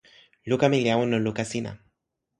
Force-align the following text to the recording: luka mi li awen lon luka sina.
luka 0.49 0.65
mi 0.69 0.77
li 0.83 0.89
awen 0.93 1.11
lon 1.13 1.25
luka 1.27 1.43
sina. 1.51 1.71